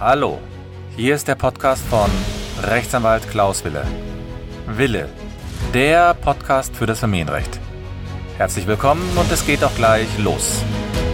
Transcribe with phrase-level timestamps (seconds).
[0.00, 0.40] Hallo,
[0.96, 2.10] hier ist der Podcast von
[2.62, 3.86] Rechtsanwalt Klaus Wille.
[4.66, 5.10] Wille,
[5.74, 7.60] der Podcast für das Familienrecht.
[8.38, 10.64] Herzlich willkommen und es geht auch gleich los.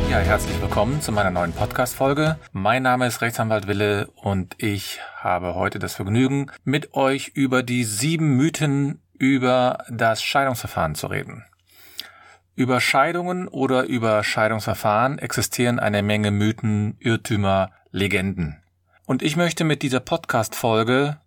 [0.09, 2.39] Ja, herzlich willkommen zu meiner neuen Podcast-Folge.
[2.53, 7.83] Mein Name ist Rechtsanwalt Wille und ich habe heute das Vergnügen, mit euch über die
[7.83, 11.45] sieben Mythen über das Scheidungsverfahren zu reden.
[12.55, 18.63] Über Scheidungen oder über Scheidungsverfahren existieren eine Menge Mythen, Irrtümer, Legenden.
[19.07, 21.21] Und ich möchte mit dieser Podcast-Folge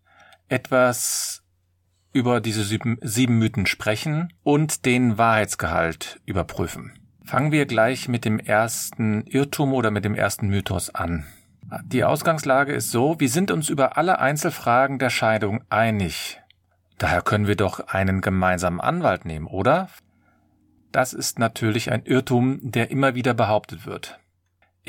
[0.50, 1.44] etwas
[2.12, 7.00] über diese sieben, Mythen sprechen und den Wahrheitsgehalt überprüfen.
[7.24, 11.26] Fangen wir gleich mit dem ersten Irrtum oder mit dem ersten Mythos an.
[11.86, 16.42] Die Ausgangslage ist so, wir sind uns über alle Einzelfragen der Scheidung einig.
[16.98, 19.88] Daher können wir doch einen gemeinsamen Anwalt nehmen, oder?
[20.92, 24.20] Das ist natürlich ein Irrtum, der immer wieder behauptet wird.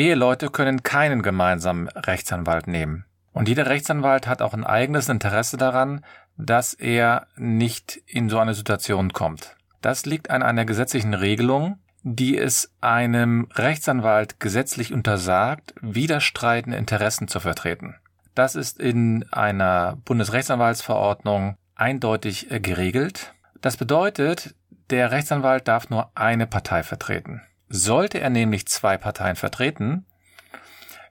[0.00, 3.04] Eheleute können keinen gemeinsamen Rechtsanwalt nehmen.
[3.32, 6.02] Und jeder Rechtsanwalt hat auch ein eigenes Interesse daran,
[6.38, 9.56] dass er nicht in so eine Situation kommt.
[9.82, 17.38] Das liegt an einer gesetzlichen Regelung, die es einem Rechtsanwalt gesetzlich untersagt, widerstreitende Interessen zu
[17.38, 17.96] vertreten.
[18.34, 23.34] Das ist in einer Bundesrechtsanwaltsverordnung eindeutig geregelt.
[23.60, 24.54] Das bedeutet,
[24.88, 27.42] der Rechtsanwalt darf nur eine Partei vertreten.
[27.72, 30.04] Sollte er nämlich zwei Parteien vertreten,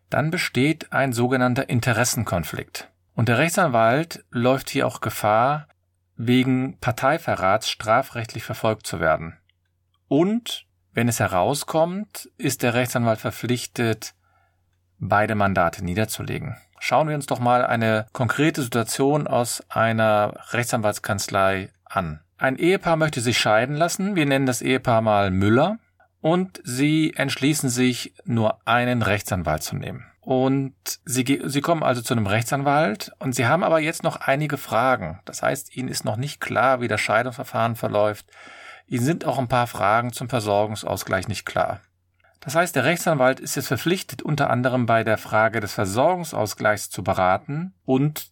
[0.09, 2.89] dann besteht ein sogenannter Interessenkonflikt.
[3.15, 5.67] Und der Rechtsanwalt läuft hier auch Gefahr,
[6.17, 9.37] wegen Parteiverrats strafrechtlich verfolgt zu werden.
[10.09, 14.13] Und wenn es herauskommt, ist der Rechtsanwalt verpflichtet,
[14.97, 16.57] beide Mandate niederzulegen.
[16.80, 22.19] Schauen wir uns doch mal eine konkrete Situation aus einer Rechtsanwaltskanzlei an.
[22.37, 24.17] Ein Ehepaar möchte sich scheiden lassen.
[24.17, 25.77] Wir nennen das Ehepaar mal Müller.
[26.21, 30.05] Und sie entschließen sich, nur einen Rechtsanwalt zu nehmen.
[30.21, 30.75] Und
[31.05, 35.19] sie, sie kommen also zu einem Rechtsanwalt und sie haben aber jetzt noch einige Fragen.
[35.25, 38.27] Das heißt, ihnen ist noch nicht klar, wie das Scheidungsverfahren verläuft.
[38.85, 41.79] Ihnen sind auch ein paar Fragen zum Versorgungsausgleich nicht klar.
[42.41, 47.03] Das heißt, der Rechtsanwalt ist jetzt verpflichtet, unter anderem bei der Frage des Versorgungsausgleichs zu
[47.03, 48.31] beraten und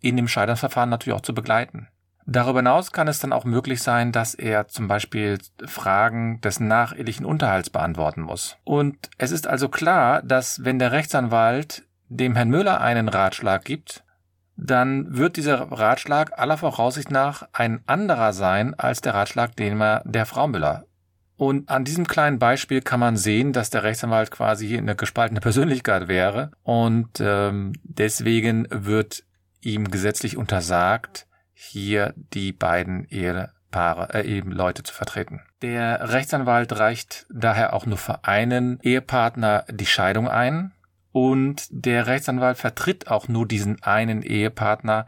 [0.00, 1.88] in dem Scheidungsverfahren natürlich auch zu begleiten.
[2.26, 7.26] Darüber hinaus kann es dann auch möglich sein, dass er zum Beispiel Fragen des nachehelichen
[7.26, 8.56] Unterhalts beantworten muss.
[8.64, 14.04] Und es ist also klar, dass wenn der Rechtsanwalt dem Herrn Müller einen Ratschlag gibt,
[14.56, 20.02] dann wird dieser Ratschlag aller Voraussicht nach ein anderer sein als der Ratschlag, den er
[20.04, 20.84] der Frau Müller.
[21.36, 25.40] Und an diesem kleinen Beispiel kann man sehen, dass der Rechtsanwalt quasi hier eine gespaltene
[25.40, 29.24] Persönlichkeit wäre und ähm, deswegen wird
[29.60, 31.26] ihm gesetzlich untersagt,
[31.62, 35.40] hier die beiden Ehepaare, äh, eben Leute zu vertreten.
[35.62, 40.72] Der Rechtsanwalt reicht daher auch nur für einen Ehepartner die Scheidung ein
[41.12, 45.06] und der Rechtsanwalt vertritt auch nur diesen einen Ehepartner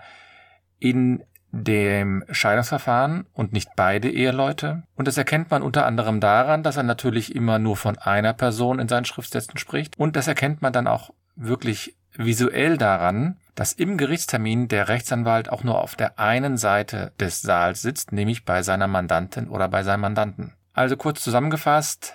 [0.79, 4.83] in dem Scheidungsverfahren und nicht beide Eheleute.
[4.97, 8.81] Und das erkennt man unter anderem daran, dass er natürlich immer nur von einer Person
[8.81, 9.99] in seinen Schriftsätzen spricht.
[9.99, 15.63] Und das erkennt man dann auch wirklich visuell daran, dass im Gerichtstermin der Rechtsanwalt auch
[15.63, 20.01] nur auf der einen Seite des Saals sitzt, nämlich bei seiner Mandantin oder bei seinem
[20.01, 20.55] Mandanten.
[20.73, 22.15] Also kurz zusammengefasst,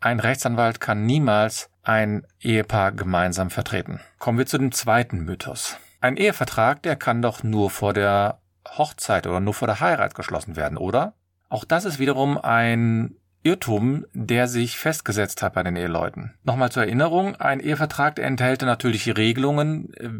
[0.00, 4.00] ein Rechtsanwalt kann niemals ein Ehepaar gemeinsam vertreten.
[4.18, 5.76] Kommen wir zu dem zweiten Mythos.
[6.00, 10.56] Ein Ehevertrag, der kann doch nur vor der Hochzeit oder nur vor der Heirat geschlossen
[10.56, 11.14] werden, oder?
[11.48, 16.34] Auch das ist wiederum ein Irrtum, der sich festgesetzt hat bei den Eheleuten.
[16.44, 20.10] Nochmal zur Erinnerung, ein Ehevertrag enthält natürlich Regelungen, äh,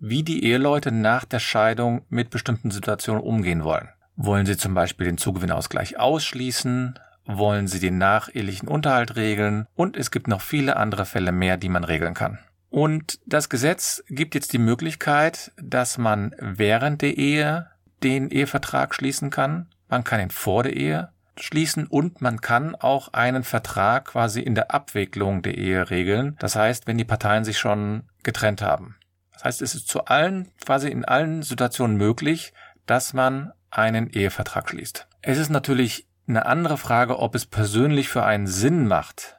[0.00, 3.88] wie die Eheleute nach der Scheidung mit bestimmten Situationen umgehen wollen.
[4.16, 6.98] Wollen sie zum Beispiel den Zugewinnausgleich ausschließen?
[7.26, 9.66] Wollen sie den nachehelichen Unterhalt regeln?
[9.74, 12.38] Und es gibt noch viele andere Fälle mehr, die man regeln kann.
[12.70, 17.66] Und das Gesetz gibt jetzt die Möglichkeit, dass man während der Ehe
[18.02, 19.68] den Ehevertrag schließen kann.
[19.88, 24.54] Man kann ihn vor der Ehe schließen und man kann auch einen Vertrag quasi in
[24.54, 26.36] der Abwicklung der Ehe regeln.
[26.38, 28.96] Das heißt, wenn die Parteien sich schon getrennt haben.
[29.40, 32.52] Das heißt, es ist zu allen, quasi in allen Situationen möglich,
[32.84, 35.08] dass man einen Ehevertrag schließt.
[35.22, 39.38] Es ist natürlich eine andere Frage, ob es persönlich für einen Sinn macht,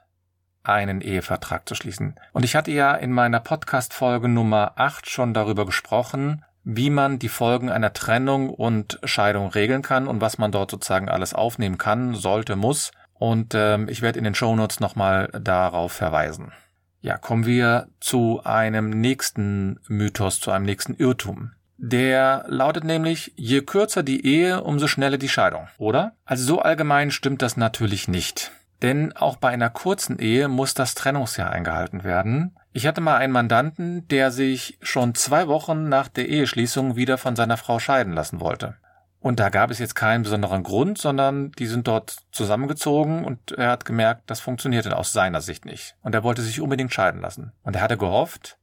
[0.64, 2.16] einen Ehevertrag zu schließen.
[2.34, 7.30] Und ich hatte ja in meiner Podcast-Folge Nummer 8 schon darüber gesprochen, wie man die
[7.30, 12.16] Folgen einer Trennung und Scheidung regeln kann und was man dort sozusagen alles aufnehmen kann,
[12.16, 12.92] sollte, muss.
[13.14, 16.54] Und ähm, ich werde in den Shownotes nochmal darauf verweisen.
[17.02, 21.52] Ja, kommen wir zu einem nächsten Mythos, zu einem nächsten Irrtum.
[21.78, 26.14] Der lautet nämlich, je kürzer die Ehe, umso schneller die Scheidung, oder?
[26.26, 28.52] Also so allgemein stimmt das natürlich nicht.
[28.84, 32.56] Denn auch bei einer kurzen Ehe muss das Trennungsjahr eingehalten werden.
[32.72, 37.36] Ich hatte mal einen Mandanten, der sich schon zwei Wochen nach der Eheschließung wieder von
[37.36, 38.76] seiner Frau scheiden lassen wollte.
[39.22, 43.70] Und da gab es jetzt keinen besonderen Grund, sondern die sind dort zusammengezogen und er
[43.70, 45.96] hat gemerkt, das funktionierte aus seiner Sicht nicht.
[46.02, 47.52] Und er wollte sich unbedingt scheiden lassen.
[47.62, 48.58] Und er hatte gehofft,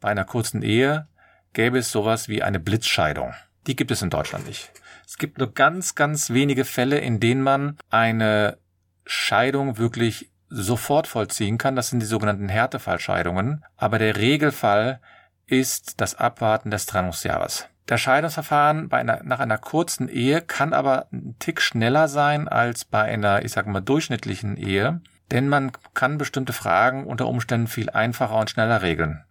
[0.00, 1.08] bei einer kurzen Ehe
[1.52, 3.34] gäbe es sowas wie eine Blitzscheidung.
[3.66, 4.70] Die gibt es in Deutschland nicht.
[5.06, 8.56] Es gibt nur ganz, ganz wenige Fälle, in denen man eine
[9.04, 11.76] Scheidung wirklich sofort vollziehen kann.
[11.76, 13.62] Das sind die sogenannten Härtefallscheidungen.
[13.76, 15.00] Aber der Regelfall
[15.48, 17.68] ist das Abwarten des Trennungsjahres.
[17.86, 23.02] Das Scheidungsverfahren einer, nach einer kurzen Ehe kann aber ein Tick schneller sein als bei
[23.02, 25.00] einer, ich sag mal, durchschnittlichen Ehe,
[25.30, 29.24] denn man kann bestimmte Fragen unter Umständen viel einfacher und schneller regeln.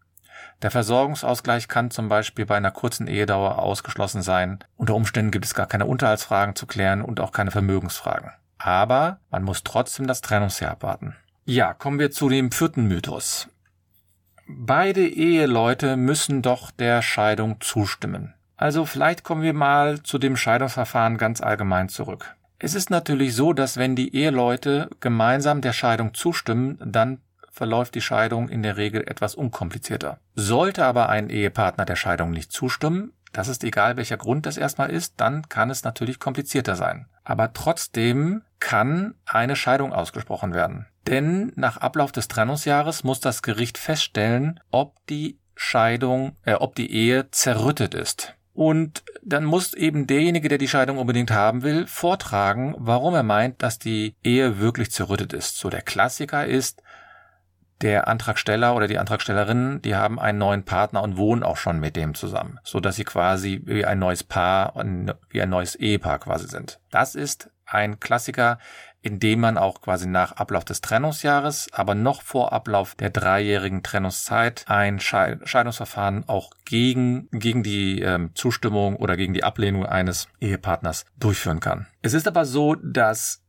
[0.64, 4.58] Der Versorgungsausgleich kann zum Beispiel bei einer kurzen Ehedauer ausgeschlossen sein.
[4.76, 8.32] Unter Umständen gibt es gar keine Unterhaltsfragen zu klären und auch keine Vermögensfragen.
[8.58, 11.16] Aber man muss trotzdem das Trennungsjahr abwarten.
[11.46, 13.50] Ja, kommen wir zu dem vierten Mythos.
[14.50, 18.34] Beide Eheleute müssen doch der Scheidung zustimmen.
[18.56, 22.36] Also vielleicht kommen wir mal zu dem Scheidungsverfahren ganz allgemein zurück.
[22.58, 27.20] Es ist natürlich so, dass wenn die Eheleute gemeinsam der Scheidung zustimmen, dann
[27.52, 30.20] verläuft die Scheidung in der Regel etwas unkomplizierter.
[30.36, 34.90] Sollte aber ein Ehepartner der Scheidung nicht zustimmen, das ist egal welcher Grund das erstmal
[34.90, 37.08] ist, dann kann es natürlich komplizierter sein.
[37.24, 40.88] Aber trotzdem kann eine Scheidung ausgesprochen werden.
[41.08, 46.92] Denn nach Ablauf des Trennungsjahres muss das Gericht feststellen, ob die Scheidung, äh, ob die
[46.92, 48.36] Ehe zerrüttet ist.
[48.54, 53.62] Und dann muss eben derjenige, der die Scheidung unbedingt haben will, vortragen, warum er meint,
[53.62, 55.58] dass die Ehe wirklich zerrüttet ist.
[55.58, 56.82] So der Klassiker ist,
[57.82, 61.96] der Antragsteller oder die Antragstellerin, die haben einen neuen Partner und wohnen auch schon mit
[61.96, 64.74] dem zusammen, so dass sie quasi wie ein neues Paar,
[65.30, 66.80] wie ein neues Ehepaar quasi sind.
[66.90, 68.58] Das ist ein Klassiker,
[69.02, 73.84] in dem man auch quasi nach Ablauf des Trennungsjahres, aber noch vor Ablauf der dreijährigen
[73.84, 81.06] Trennungszeit ein Scheidungsverfahren auch gegen, gegen die ähm, Zustimmung oder gegen die Ablehnung eines Ehepartners
[81.18, 81.88] durchführen kann.
[82.02, 83.44] Es ist aber so, dass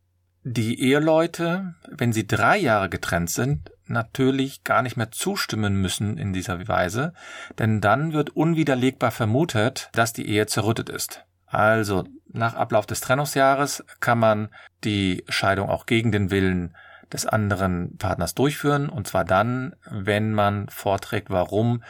[0.45, 6.33] die Eheleute, wenn sie drei Jahre getrennt sind, natürlich gar nicht mehr zustimmen müssen in
[6.33, 7.13] dieser Weise,
[7.59, 11.25] denn dann wird unwiderlegbar vermutet, dass die Ehe zerrüttet ist.
[11.51, 14.49] Also nach Ablauf des Trennungsjahres kann man
[14.85, 16.77] die Scheidung auch gegen den Willen
[17.13, 21.83] des anderen Partners durchführen, und zwar dann, wenn man vorträgt, warum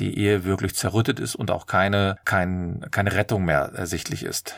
[0.00, 4.56] die Ehe wirklich zerrüttet ist und auch keine, kein, keine Rettung mehr ersichtlich ist.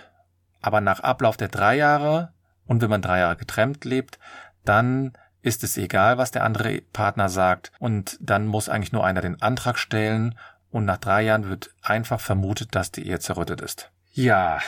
[0.63, 2.33] Aber nach Ablauf der drei Jahre
[2.67, 4.19] und wenn man drei Jahre getrennt lebt,
[4.65, 5.13] dann
[5.43, 9.41] ist es egal, was der andere Partner sagt und dann muss eigentlich nur einer den
[9.43, 10.37] Antrag stellen
[10.71, 13.93] und nach drei Jahren wird einfach vermutet, dass die Ehe zerrüttet ist.
[14.17, 14.61] Ja,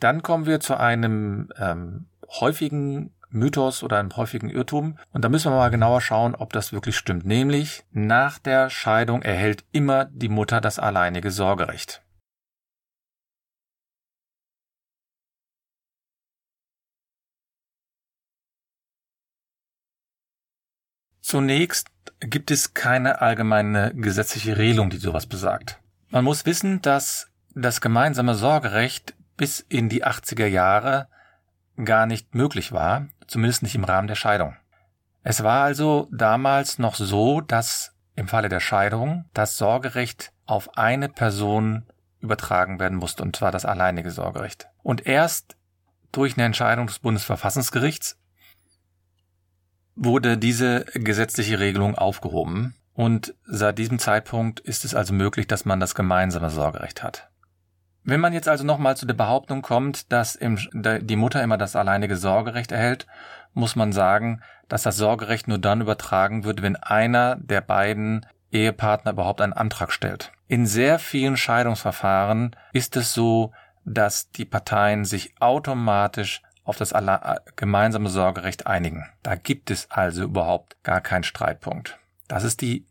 [0.00, 2.06] dann kommen wir zu einem ähm,
[2.40, 4.98] häufigen Mythos oder einem häufigen Irrtum.
[5.12, 7.26] Und da müssen wir mal genauer schauen, ob das wirklich stimmt.
[7.26, 12.02] Nämlich, nach der Scheidung erhält immer die Mutter das alleinige Sorgerecht.
[21.20, 21.88] Zunächst
[22.20, 25.82] gibt es keine allgemeine gesetzliche Regelung, die sowas besagt.
[26.08, 31.08] Man muss wissen, dass das gemeinsame Sorgerecht bis in die 80er Jahre
[31.82, 34.56] gar nicht möglich war, zumindest nicht im Rahmen der Scheidung.
[35.22, 41.08] Es war also damals noch so, dass im Falle der Scheidung das Sorgerecht auf eine
[41.08, 41.86] Person
[42.20, 44.68] übertragen werden musste, und zwar das alleinige Sorgerecht.
[44.82, 45.56] Und erst
[46.12, 48.18] durch eine Entscheidung des Bundesverfassungsgerichts
[49.94, 55.80] wurde diese gesetzliche Regelung aufgehoben und seit diesem Zeitpunkt ist es also möglich, dass man
[55.80, 57.30] das gemeinsame Sorgerecht hat.
[58.08, 62.16] Wenn man jetzt also nochmal zu der Behauptung kommt, dass die Mutter immer das alleinige
[62.16, 63.08] Sorgerecht erhält,
[63.52, 69.10] muss man sagen, dass das Sorgerecht nur dann übertragen wird, wenn einer der beiden Ehepartner
[69.10, 70.30] überhaupt einen Antrag stellt.
[70.46, 73.52] In sehr vielen Scheidungsverfahren ist es so,
[73.84, 76.94] dass die Parteien sich automatisch auf das
[77.56, 79.04] gemeinsame Sorgerecht einigen.
[79.24, 81.98] Da gibt es also überhaupt gar keinen Streitpunkt.
[82.28, 82.86] Das ist die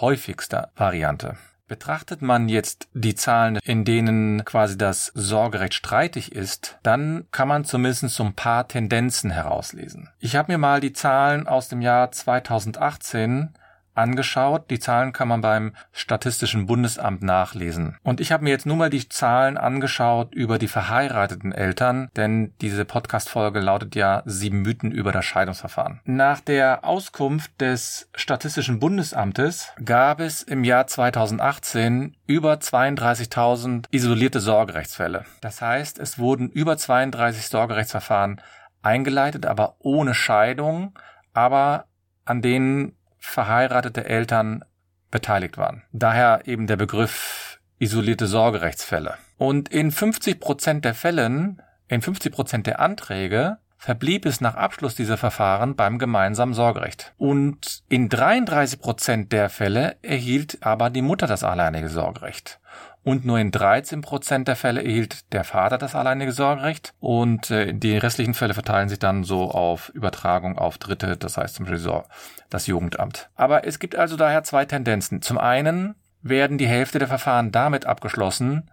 [0.00, 1.36] häufigste Variante.
[1.72, 7.64] Betrachtet man jetzt die Zahlen, in denen quasi das Sorgerecht streitig ist, dann kann man
[7.64, 10.10] zumindest so ein paar Tendenzen herauslesen.
[10.18, 13.54] Ich habe mir mal die Zahlen aus dem Jahr 2018
[13.94, 14.70] angeschaut.
[14.70, 17.96] Die Zahlen kann man beim Statistischen Bundesamt nachlesen.
[18.02, 22.54] Und ich habe mir jetzt nur mal die Zahlen angeschaut über die verheirateten Eltern, denn
[22.60, 26.00] diese Podcast-Folge lautet ja sieben Mythen über das Scheidungsverfahren.
[26.04, 35.24] Nach der Auskunft des Statistischen Bundesamtes gab es im Jahr 2018 über 32.000 isolierte Sorgerechtsfälle.
[35.40, 38.40] Das heißt, es wurden über 32 Sorgerechtsverfahren
[38.82, 40.98] eingeleitet, aber ohne Scheidung,
[41.32, 41.86] aber
[42.24, 44.64] an denen verheiratete Eltern
[45.10, 45.84] beteiligt waren.
[45.92, 49.14] Daher eben der Begriff isolierte Sorgerechtsfälle.
[49.38, 54.94] Und in 50 Prozent der Fällen, in 50 Prozent der Anträge verblieb es nach Abschluss
[54.94, 57.14] dieser Verfahren beim gemeinsamen Sorgerecht.
[57.18, 62.60] Und in 33 Prozent der Fälle erhielt aber die Mutter das alleinige Sorgerecht.
[63.04, 66.94] Und nur in 13 Prozent der Fälle erhielt der Vater das alleinige Sorgerecht.
[67.00, 71.56] Und äh, die restlichen Fälle verteilen sich dann so auf Übertragung auf Dritte, das heißt
[71.56, 72.02] zum Beispiel
[72.48, 73.28] das Jugendamt.
[73.34, 75.20] Aber es gibt also daher zwei Tendenzen.
[75.20, 78.70] Zum einen werden die Hälfte der Verfahren damit abgeschlossen,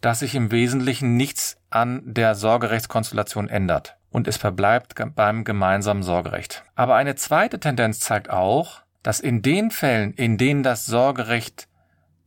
[0.00, 6.62] dass sich im Wesentlichen nichts an der Sorgerechtskonstellation ändert und es verbleibt beim gemeinsamen Sorgerecht.
[6.74, 11.66] Aber eine zweite Tendenz zeigt auch, dass in den Fällen, in denen das Sorgerecht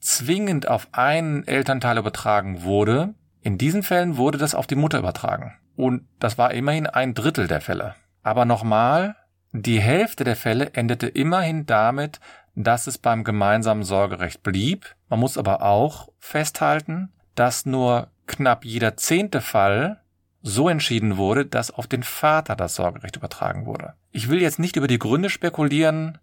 [0.05, 5.57] zwingend auf einen Elternteil übertragen wurde, in diesen Fällen wurde das auf die Mutter übertragen.
[5.75, 7.95] Und das war immerhin ein Drittel der Fälle.
[8.23, 9.15] Aber nochmal,
[9.51, 12.19] die Hälfte der Fälle endete immerhin damit,
[12.55, 14.95] dass es beim gemeinsamen Sorgerecht blieb.
[15.09, 20.01] Man muss aber auch festhalten, dass nur knapp jeder zehnte Fall
[20.41, 23.95] so entschieden wurde, dass auf den Vater das Sorgerecht übertragen wurde.
[24.11, 26.19] Ich will jetzt nicht über die Gründe spekulieren,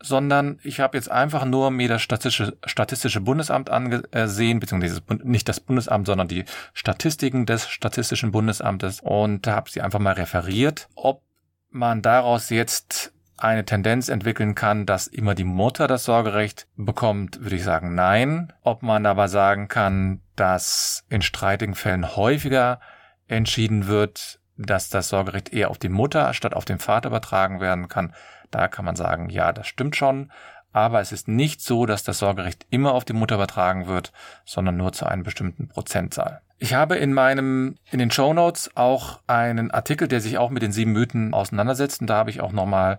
[0.00, 5.60] sondern ich habe jetzt einfach nur mir das Statistische, Statistische Bundesamt angesehen, beziehungsweise nicht das
[5.60, 10.88] Bundesamt, sondern die Statistiken des Statistischen Bundesamtes und habe sie einfach mal referiert.
[10.94, 11.22] Ob
[11.70, 17.56] man daraus jetzt eine Tendenz entwickeln kann, dass immer die Mutter das Sorgerecht bekommt, würde
[17.56, 18.52] ich sagen nein.
[18.62, 22.80] Ob man aber sagen kann, dass in streitigen Fällen häufiger
[23.28, 27.88] entschieden wird, dass das Sorgerecht eher auf die Mutter statt auf den Vater übertragen werden
[27.88, 28.14] kann,
[28.50, 30.30] da kann man sagen, ja, das stimmt schon.
[30.72, 34.12] Aber es ist nicht so, dass das Sorgerecht immer auf die Mutter übertragen wird,
[34.44, 36.42] sondern nur zu einem bestimmten Prozentzahl.
[36.58, 40.62] Ich habe in meinem, in den Show Notes auch einen Artikel, der sich auch mit
[40.62, 42.00] den sieben Mythen auseinandersetzt.
[42.00, 42.98] Und da habe ich auch nochmal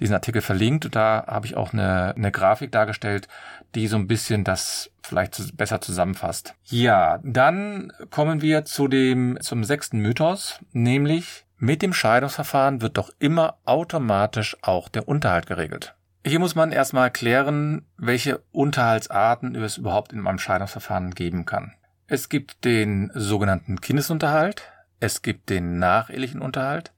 [0.00, 0.84] diesen Artikel verlinkt.
[0.84, 3.28] Und da habe ich auch eine, eine Grafik dargestellt,
[3.74, 6.54] die so ein bisschen das vielleicht besser zusammenfasst.
[6.64, 13.10] Ja, dann kommen wir zu dem, zum sechsten Mythos, nämlich mit dem Scheidungsverfahren wird doch
[13.20, 15.94] immer automatisch auch der Unterhalt geregelt.
[16.26, 21.74] Hier muss man erstmal klären, welche Unterhaltsarten es überhaupt in einem Scheidungsverfahren geben kann.
[22.08, 26.90] Es gibt den sogenannten Kindesunterhalt, es gibt den nachehelichen Unterhalt.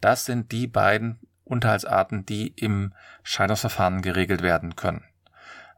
[0.00, 5.04] Das sind die beiden Unterhaltsarten, die im Scheidungsverfahren geregelt werden können.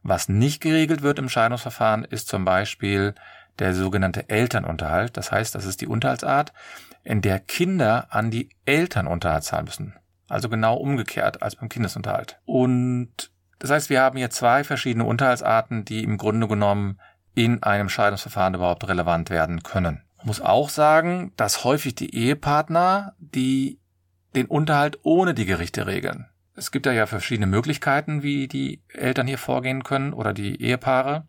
[0.03, 3.15] Was nicht geregelt wird im Scheidungsverfahren, ist zum Beispiel
[3.59, 5.19] der sogenannte Elternunterhalt.
[5.19, 6.55] Das heißt, das ist die Unterhaltsart,
[7.11, 9.97] in der Kinder an die Eltern Unterhalt zahlen müssen.
[10.29, 12.39] Also genau umgekehrt als beim Kindesunterhalt.
[12.45, 17.01] Und das heißt, wir haben hier zwei verschiedene Unterhaltsarten, die im Grunde genommen
[17.35, 20.03] in einem Scheidungsverfahren überhaupt relevant werden können.
[20.19, 23.81] Man muss auch sagen, dass häufig die Ehepartner, die
[24.37, 26.27] den Unterhalt ohne die Gerichte regeln.
[26.55, 31.27] Es gibt da ja verschiedene Möglichkeiten, wie die Eltern hier vorgehen können oder die Ehepaare.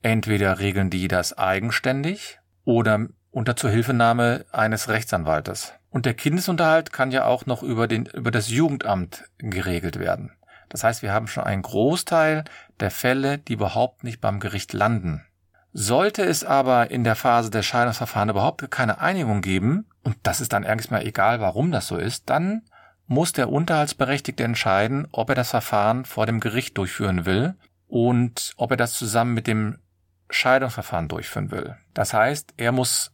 [0.00, 5.72] Entweder regeln die das eigenständig oder unter Zuhilfenahme eines Rechtsanwaltes.
[5.90, 10.32] Und der Kindesunterhalt kann ja auch noch über, den, über das Jugendamt geregelt werden.
[10.68, 12.44] Das heißt, wir haben schon einen Großteil
[12.78, 15.24] der Fälle, die überhaupt nicht beim Gericht landen.
[15.72, 20.52] Sollte es aber in der Phase der Scheidungsverfahren überhaupt keine Einigung geben, und das ist
[20.52, 22.62] dann eigentlich mal egal, warum das so ist, dann
[23.06, 27.54] muss der Unterhaltsberechtigte entscheiden, ob er das Verfahren vor dem Gericht durchführen will
[27.86, 29.78] und ob er das zusammen mit dem
[30.30, 31.76] Scheidungsverfahren durchführen will.
[31.92, 33.12] Das heißt, er muss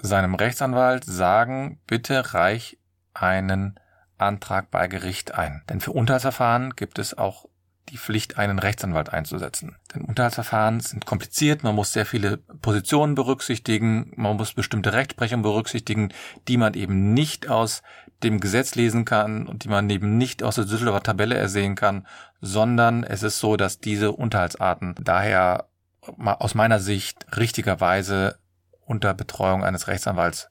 [0.00, 2.78] seinem Rechtsanwalt sagen, bitte reich
[3.14, 3.78] einen
[4.18, 5.62] Antrag bei Gericht ein.
[5.68, 7.46] Denn für Unterhaltsverfahren gibt es auch
[7.90, 9.76] die Pflicht, einen Rechtsanwalt einzusetzen.
[9.94, 16.12] Denn Unterhaltsverfahren sind kompliziert, man muss sehr viele Positionen berücksichtigen, man muss bestimmte Rechtsprechungen berücksichtigen,
[16.48, 17.82] die man eben nicht aus
[18.22, 22.06] dem Gesetz lesen kann und die man eben nicht aus der Düsseldorfer Tabelle ersehen kann,
[22.40, 25.68] sondern es ist so, dass diese Unterhaltsarten daher
[26.00, 28.38] aus meiner Sicht richtigerweise
[28.86, 30.48] unter Betreuung eines Rechtsanwalts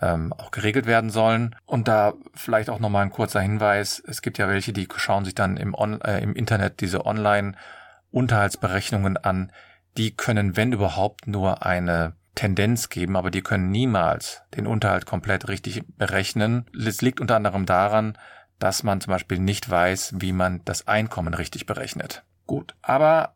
[0.00, 1.54] ähm, auch geregelt werden sollen.
[1.66, 4.02] Und da vielleicht auch nochmal ein kurzer Hinweis.
[4.06, 9.16] Es gibt ja welche, die schauen sich dann im, On äh, im Internet diese Online-Unterhaltsberechnungen
[9.16, 9.52] an.
[9.96, 15.48] Die können, wenn überhaupt, nur eine Tendenz geben, aber die können niemals den Unterhalt komplett
[15.48, 16.66] richtig berechnen.
[16.74, 18.16] Es liegt unter anderem daran,
[18.58, 22.22] dass man zum Beispiel nicht weiß, wie man das Einkommen richtig berechnet.
[22.46, 23.34] Gut, aber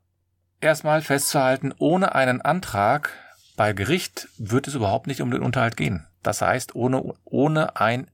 [0.60, 3.10] erstmal festzuhalten, ohne einen Antrag
[3.56, 6.06] bei Gericht wird es überhaupt nicht um den Unterhalt gehen.
[6.22, 8.10] Das heißt, ohne, ohne ein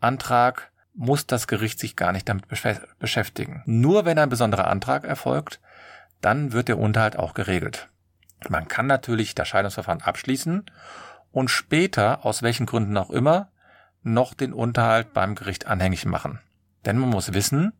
[0.00, 2.46] Antrag muss das Gericht sich gar nicht damit
[2.98, 3.62] beschäftigen.
[3.66, 5.60] Nur wenn ein besonderer Antrag erfolgt,
[6.20, 7.88] dann wird der Unterhalt auch geregelt.
[8.48, 10.64] Man kann natürlich das Scheidungsverfahren abschließen
[11.32, 13.50] und später, aus welchen Gründen auch immer,
[14.02, 16.40] noch den Unterhalt beim Gericht anhängig machen.
[16.84, 17.72] Denn man muss wissen,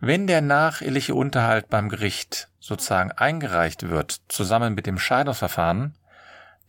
[0.00, 5.94] Wenn der nacheheliche Unterhalt beim Gericht sozusagen eingereicht wird, zusammen mit dem Scheidungsverfahren,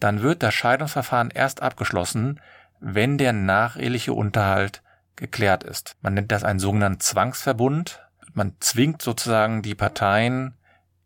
[0.01, 2.41] dann wird das Scheidungsverfahren erst abgeschlossen,
[2.81, 4.81] wenn der nacheheliche Unterhalt
[5.15, 5.95] geklärt ist.
[6.01, 8.01] Man nennt das einen sogenannten Zwangsverbund.
[8.33, 10.55] Man zwingt sozusagen die Parteien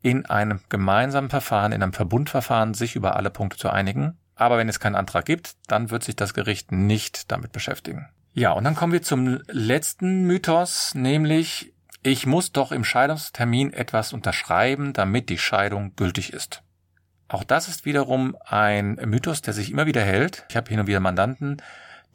[0.01, 4.17] in einem gemeinsamen Verfahren, in einem Verbundverfahren, sich über alle Punkte zu einigen.
[4.35, 8.07] Aber wenn es keinen Antrag gibt, dann wird sich das Gericht nicht damit beschäftigen.
[8.33, 11.74] Ja, und dann kommen wir zum letzten Mythos, nämlich
[12.05, 16.61] ich muss doch im Scheidungstermin etwas unterschreiben, damit die Scheidung gültig ist.
[17.27, 20.45] Auch das ist wiederum ein Mythos, der sich immer wieder hält.
[20.49, 21.63] Ich habe hin und wieder Mandanten,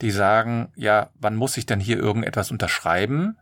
[0.01, 3.37] die sagen, ja, wann muss ich denn hier irgendetwas unterschreiben?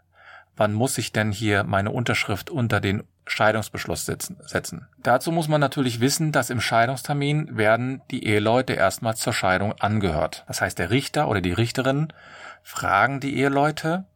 [0.57, 4.89] Wann muss ich denn hier meine Unterschrift unter den Scheidungsbeschluss setzen?
[5.03, 10.45] Dazu muss man natürlich wissen, dass im Scheidungstermin werden die Eheleute erstmal zur Scheidung angehört.
[10.49, 12.09] Das heißt, der Richter oder die Richterin
[12.63, 14.07] fragen die Eheleute,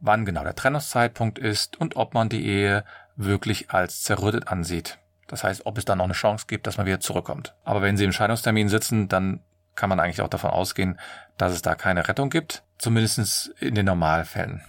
[0.00, 2.84] wann genau der Trennungszeitpunkt ist und ob man die Ehe
[3.16, 4.98] wirklich als zerrüttet ansieht.
[5.26, 7.54] Das heißt, ob es dann noch eine Chance gibt, dass man wieder zurückkommt.
[7.64, 9.40] Aber wenn Sie im Scheidungstermin sitzen, dann
[9.74, 10.98] kann man eigentlich auch davon ausgehen,
[11.36, 14.62] dass es da keine Rettung gibt, zumindest in den Normalfällen.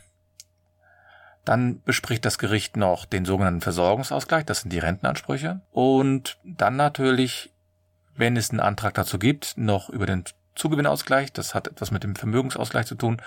[1.45, 5.61] Dann bespricht das Gericht noch den sogenannten Versorgungsausgleich, das sind die Rentenansprüche.
[5.71, 7.53] Und dann natürlich,
[8.15, 12.15] wenn es einen Antrag dazu gibt, noch über den Zugewinnausgleich, das hat etwas mit dem
[12.15, 13.21] Vermögensausgleich zu tun,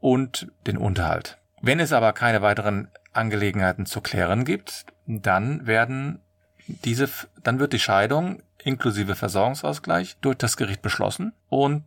[0.00, 1.38] und den Unterhalt.
[1.60, 6.20] Wenn es aber keine weiteren Angelegenheiten zu klären gibt, dann werden
[6.66, 7.08] diese,
[7.42, 11.84] dann wird die Scheidung inklusive Versorgungsausgleich durch das Gericht beschlossen und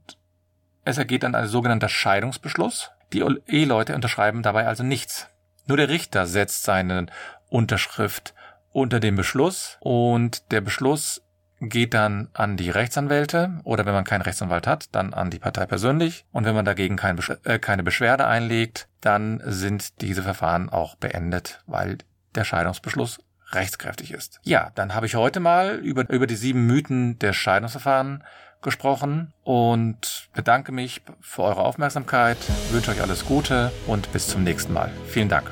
[0.86, 2.92] es ergeht dann ein sogenannter Scheidungsbeschluss.
[3.12, 5.28] Die Eheleute unterschreiben dabei also nichts.
[5.66, 7.08] Nur der Richter setzt seine
[7.50, 8.34] Unterschrift
[8.72, 11.24] unter den Beschluss und der Beschluss
[11.60, 15.66] geht dann an die Rechtsanwälte oder wenn man keinen Rechtsanwalt hat, dann an die Partei
[15.66, 16.26] persönlich.
[16.32, 20.96] Und wenn man dagegen kein Besch äh, keine Beschwerde einlegt, dann sind diese Verfahren auch
[20.96, 21.98] beendet, weil
[22.36, 23.20] der Scheidungsbeschluss
[23.52, 24.40] rechtskräftig ist.
[24.44, 28.24] Ja, dann habe ich heute mal über, über die sieben Mythen der Scheidungsverfahren
[28.62, 32.38] gesprochen und bedanke mich für eure Aufmerksamkeit,
[32.72, 34.92] wünsche euch alles Gute und bis zum nächsten Mal.
[35.08, 35.50] Vielen Dank.